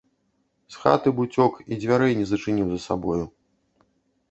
[0.75, 3.21] З хаты б уцёк і дзвярэй не зачыніў за сабою.